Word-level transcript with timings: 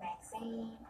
Magazine. 0.00 0.80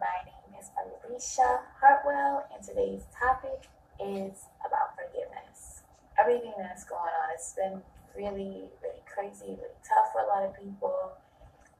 My 0.00 0.18
name 0.26 0.58
is 0.58 0.70
Alicia 0.74 1.60
Hartwell, 1.78 2.44
and 2.52 2.58
today's 2.58 3.06
topic 3.14 3.70
is 4.02 4.50
about 4.66 4.98
forgiveness. 4.98 5.86
Everything 6.18 6.52
that's 6.58 6.82
going 6.82 7.14
on, 7.14 7.30
it's 7.32 7.54
been 7.54 7.80
really, 8.16 8.66
really 8.82 9.04
crazy, 9.06 9.54
really 9.54 9.78
tough 9.86 10.10
for 10.10 10.22
a 10.22 10.26
lot 10.26 10.42
of 10.42 10.58
people. 10.58 11.12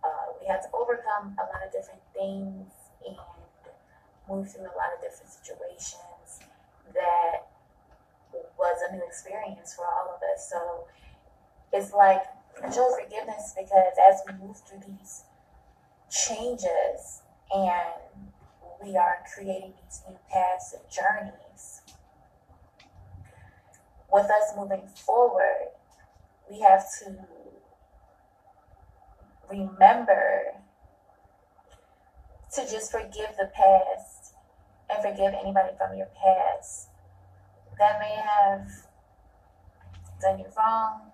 Uh, 0.04 0.30
we 0.38 0.46
had 0.46 0.62
to 0.62 0.68
overcome 0.78 1.34
a 1.42 1.44
lot 1.50 1.66
of 1.66 1.72
different 1.74 2.02
things 2.14 2.70
and 3.02 3.16
move 4.30 4.46
through 4.46 4.62
a 4.62 4.78
lot 4.78 4.94
of 4.94 5.02
different 5.02 5.32
situations 5.32 6.46
that 6.94 7.50
was 8.54 8.78
a 8.88 8.94
new 8.94 9.02
experience 9.02 9.74
for 9.74 9.82
all 9.90 10.14
of 10.14 10.22
us. 10.22 10.46
So 10.46 10.86
it's 11.72 11.92
like 11.92 12.22
show 12.72 12.94
forgiveness 12.94 13.54
because 13.58 13.98
as 14.06 14.22
we 14.22 14.38
move 14.38 14.62
through 14.62 14.86
these 14.86 15.26
changes 16.10 17.22
and 17.54 18.30
we 18.82 18.96
are 18.96 19.18
creating 19.34 19.72
these 19.84 20.02
new 20.08 20.16
paths 20.30 20.74
and 20.74 20.82
journeys, 20.90 21.82
with 24.12 24.26
us 24.26 24.52
moving 24.56 24.86
forward, 24.94 25.68
we 26.50 26.60
have 26.60 26.84
to 26.98 27.16
remember 29.50 30.54
to 32.54 32.62
just 32.62 32.90
forgive 32.90 33.36
the 33.38 33.50
past 33.54 34.34
and 34.88 35.02
forgive 35.02 35.34
anybody 35.34 35.70
from 35.76 35.96
your 35.96 36.08
past. 36.22 36.88
That 37.78 37.98
may 37.98 38.14
have 38.14 38.68
done 40.20 40.38
you 40.38 40.46
wrong. 40.56 41.10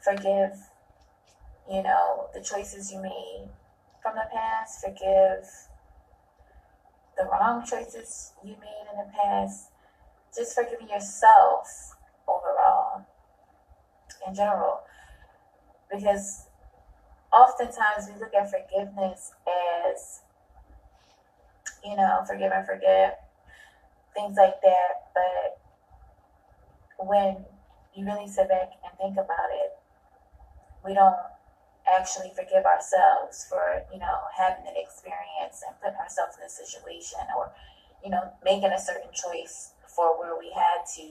Forgive, 0.00 0.56
you 1.70 1.82
know, 1.82 2.28
the 2.32 2.40
choices 2.40 2.90
you 2.92 3.02
made 3.02 3.48
from 4.08 4.16
the 4.16 4.28
past. 4.32 4.80
Forgive 4.80 5.48
the 7.16 7.24
wrong 7.24 7.64
choices 7.64 8.32
you 8.42 8.52
made 8.52 8.86
in 8.90 8.98
the 8.98 9.10
past. 9.12 9.70
Just 10.34 10.54
forgiving 10.54 10.88
yourself 10.88 11.96
overall, 12.26 13.04
in 14.26 14.34
general. 14.34 14.80
Because 15.90 16.46
oftentimes 17.32 18.08
we 18.12 18.20
look 18.20 18.34
at 18.34 18.50
forgiveness 18.50 19.32
as, 19.86 20.20
you 21.84 21.96
know, 21.96 22.22
forgive 22.26 22.52
and 22.52 22.66
forget, 22.66 23.30
things 24.14 24.36
like 24.36 24.60
that. 24.62 25.12
But 25.14 25.58
when 27.06 27.44
you 27.94 28.04
really 28.04 28.28
sit 28.28 28.48
back 28.48 28.70
and 28.84 28.98
think 28.98 29.14
about 29.14 29.50
it, 29.50 29.78
we 30.84 30.94
don't 30.94 31.16
actually 31.88 32.30
forgive 32.34 32.64
ourselves 32.64 33.46
for, 33.48 33.82
you 33.92 33.98
know, 33.98 34.18
having 34.36 34.66
an 34.66 34.76
experience 34.76 35.62
and 35.66 35.74
putting 35.80 35.96
ourselves 35.96 36.36
in 36.38 36.44
a 36.44 36.50
situation 36.50 37.20
or, 37.36 37.52
you 38.04 38.10
know, 38.10 38.32
making 38.44 38.70
a 38.70 38.80
certain 38.80 39.10
choice 39.12 39.72
for 39.86 40.18
where 40.18 40.38
we 40.38 40.52
had 40.54 40.84
to, 40.96 41.02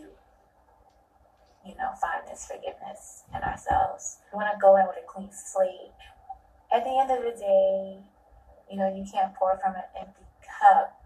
you 1.66 1.76
know, 1.76 1.92
find 2.00 2.24
this 2.30 2.46
forgiveness 2.46 3.24
in 3.36 3.42
ourselves. 3.44 4.20
We 4.32 4.38
want 4.38 4.54
to 4.54 4.60
go 4.62 4.78
in 4.78 4.88
with 4.88 4.98
a 5.04 5.08
clean 5.08 5.30
slate. 5.32 5.92
At 6.72 6.84
the 6.84 6.96
end 6.98 7.12
of 7.12 7.24
the 7.24 7.38
day, 7.38 8.00
you 8.70 8.78
know, 8.78 8.94
you 8.94 9.06
can't 9.10 9.34
pour 9.36 9.58
from 9.58 9.76
an 9.76 9.88
empty 10.00 10.28
cup, 10.44 11.02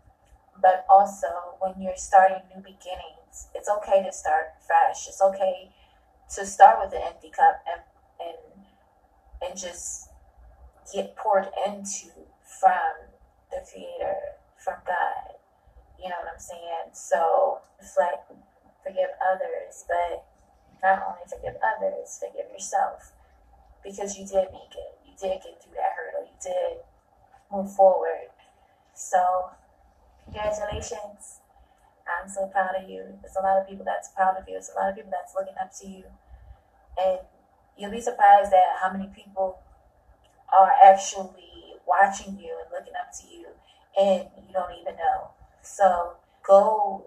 but 0.62 0.86
also 0.90 1.58
when 1.60 1.82
you're 1.82 1.98
starting 1.98 2.42
new 2.54 2.62
beginnings, 2.62 3.48
it's 3.56 3.70
okay 3.70 4.04
to 4.04 4.12
start 4.12 4.54
fresh. 4.66 5.08
It's 5.08 5.22
okay 5.22 5.72
to 6.36 6.46
start 6.46 6.80
with 6.84 6.94
an 6.94 7.02
empty 7.06 7.30
cup 7.30 7.64
and 7.68 7.81
and 9.52 9.60
just 9.60 10.10
get 10.94 11.16
poured 11.16 11.48
into 11.68 12.08
from 12.60 13.12
the 13.52 13.60
creator, 13.70 14.40
from 14.58 14.76
God. 14.88 15.36
You 16.02 16.10
know 16.10 16.16
what 16.24 16.34
I'm 16.34 16.40
saying? 16.40 16.92
So 16.94 17.60
reflect, 17.80 18.32
forgive 18.84 19.12
others, 19.20 19.84
but 19.88 20.26
not 20.82 21.04
only 21.06 21.28
forgive 21.28 21.60
others, 21.62 22.20
forgive 22.20 22.50
yourself. 22.52 23.12
Because 23.84 24.18
you 24.18 24.26
did 24.26 24.48
make 24.52 24.72
it. 24.72 24.94
You 25.06 25.14
did 25.20 25.44
get 25.44 25.62
through 25.62 25.76
that 25.76 25.94
hurdle. 26.00 26.26
You 26.32 26.38
did 26.42 26.78
move 27.52 27.76
forward. 27.76 28.32
So 28.96 29.52
congratulations. 30.26 31.42
I'm 32.08 32.30
so 32.30 32.48
proud 32.48 32.76
of 32.82 32.90
you. 32.90 33.04
There's 33.22 33.36
a 33.36 33.44
lot 33.44 33.62
of 33.62 33.68
people 33.68 33.86
that's 33.86 34.10
proud 34.10 34.38
of 34.38 34.48
you. 34.48 34.54
There's 34.54 34.72
a 34.76 34.80
lot 34.80 34.90
of 34.90 34.96
people 34.96 35.12
that's 35.12 35.36
looking 35.36 35.56
up 35.62 35.72
to 35.82 35.88
you. 35.88 36.04
And 36.98 37.20
you'll 37.78 37.92
be 37.92 38.02
surprised 38.02 38.54
at 38.54 38.80
how 38.82 38.92
many 38.92 39.10
people 39.16 39.60
are 40.52 40.72
actually 40.84 41.76
watching 41.88 42.38
you 42.38 42.56
and 42.62 42.72
looking 42.72 42.94
up 43.00 43.12
to 43.20 43.28
you 43.28 43.48
and 44.00 44.28
you 44.48 44.54
don't 44.54 44.72
even 44.80 44.96
know. 44.96 45.32
So 45.62 46.14
go 46.46 47.06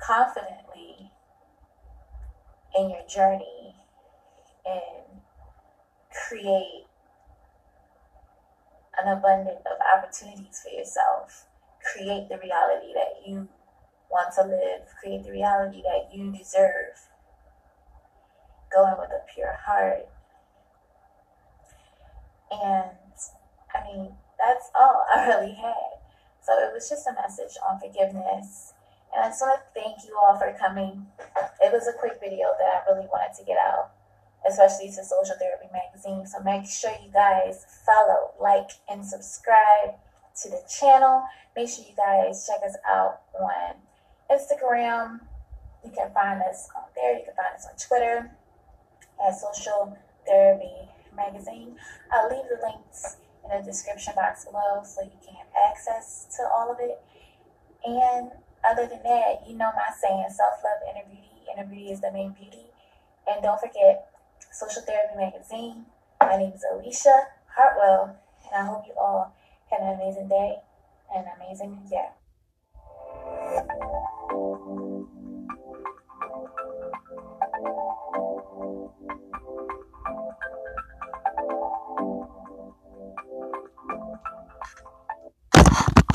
confidently 0.00 1.10
in 2.76 2.90
your 2.90 3.06
journey 3.08 3.74
and 4.64 5.20
create 6.28 6.86
an 8.98 9.16
abundance 9.16 9.60
of 9.66 9.78
opportunities 9.96 10.60
for 10.62 10.70
yourself. 10.70 11.46
Create 11.92 12.28
the 12.28 12.38
reality 12.38 12.92
that 12.94 13.26
you 13.26 13.48
want 14.10 14.34
to 14.34 14.42
live. 14.42 14.82
Create 15.00 15.24
the 15.24 15.30
reality 15.30 15.82
that 15.82 16.14
you 16.14 16.32
deserve 16.32 17.08
going 18.76 18.94
with 19.00 19.08
a 19.08 19.24
pure 19.32 19.56
heart. 19.64 20.04
And 22.52 22.92
I 23.74 23.80
mean, 23.88 24.12
that's 24.36 24.70
all 24.74 25.02
I 25.14 25.26
really 25.26 25.54
had. 25.54 25.96
So 26.42 26.52
it 26.60 26.72
was 26.74 26.88
just 26.88 27.06
a 27.08 27.14
message 27.14 27.56
on 27.66 27.80
forgiveness. 27.80 28.74
And 29.14 29.24
I 29.24 29.28
just 29.28 29.40
want 29.40 29.58
to 29.58 29.80
thank 29.80 30.04
you 30.06 30.16
all 30.20 30.36
for 30.38 30.54
coming. 30.60 31.06
It 31.64 31.72
was 31.72 31.88
a 31.88 31.98
quick 31.98 32.20
video 32.20 32.52
that 32.58 32.84
I 32.84 32.92
really 32.92 33.08
wanted 33.08 33.34
to 33.38 33.44
get 33.44 33.56
out, 33.56 33.92
especially 34.48 34.88
to 34.88 35.02
Social 35.02 35.36
Therapy 35.40 35.72
Magazine. 35.72 36.26
So 36.26 36.40
make 36.44 36.68
sure 36.68 36.92
you 37.02 37.10
guys 37.10 37.64
follow, 37.86 38.34
like, 38.38 38.68
and 38.90 39.04
subscribe 39.04 39.96
to 40.42 40.50
the 40.50 40.60
channel. 40.68 41.24
Make 41.56 41.70
sure 41.70 41.84
you 41.88 41.96
guys 41.96 42.46
check 42.46 42.60
us 42.62 42.76
out 42.86 43.22
on 43.40 43.80
Instagram. 44.30 45.20
You 45.82 45.90
can 45.96 46.12
find 46.12 46.42
us 46.42 46.68
on 46.76 46.84
there. 46.94 47.18
You 47.18 47.24
can 47.24 47.34
find 47.34 47.54
us 47.56 47.66
on 47.66 47.74
Twitter 47.80 48.30
Social 49.32 49.96
Therapy 50.26 50.90
magazine. 51.14 51.76
I'll 52.12 52.28
leave 52.28 52.44
the 52.48 52.58
links 52.66 53.16
in 53.44 53.56
the 53.56 53.64
description 53.64 54.14
box 54.14 54.44
below 54.44 54.82
so 54.84 55.02
you 55.02 55.18
can 55.24 55.34
have 55.34 55.46
access 55.70 56.26
to 56.36 56.42
all 56.54 56.70
of 56.70 56.78
it. 56.80 57.00
And 57.84 58.30
other 58.68 58.86
than 58.86 59.02
that, 59.04 59.44
you 59.46 59.56
know 59.56 59.70
my 59.74 59.94
saying 60.00 60.26
self 60.30 60.54
love, 60.64 60.80
inner 60.90 61.06
beauty. 61.06 61.30
Inner 61.52 61.66
beauty 61.66 61.90
is 61.92 62.00
the 62.00 62.12
main 62.12 62.32
beauty. 62.32 62.66
And 63.28 63.42
don't 63.42 63.60
forget 63.60 64.10
Social 64.52 64.82
Therapy 64.82 65.16
magazine. 65.16 65.86
My 66.20 66.36
name 66.36 66.52
is 66.52 66.64
Alicia 66.72 67.28
Hartwell, 67.54 68.16
and 68.44 68.54
I 68.54 68.66
hope 68.66 68.84
you 68.86 68.94
all 68.98 69.34
have 69.70 69.80
an 69.80 69.94
amazing 69.94 70.28
day 70.28 70.56
and 71.14 71.26
an 71.26 71.32
amazing 71.40 71.80
year. 71.90 72.10